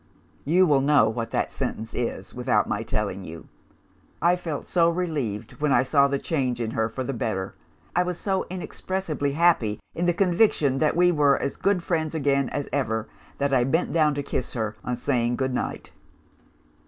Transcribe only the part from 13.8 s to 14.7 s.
down to kiss